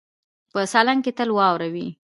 په 0.51 0.59
سالنګ 0.71 0.99
کې 1.05 1.11
تل 1.17 1.29
واوره 1.37 1.67
وي. 1.73 1.87